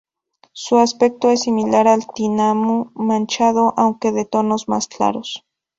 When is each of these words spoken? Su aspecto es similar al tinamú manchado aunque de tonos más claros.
Su 0.53 0.79
aspecto 0.79 1.29
es 1.29 1.43
similar 1.43 1.87
al 1.87 2.07
tinamú 2.07 2.91
manchado 2.95 3.75
aunque 3.77 4.11
de 4.11 4.25
tonos 4.25 4.67
más 4.67 4.87
claros. 4.87 5.45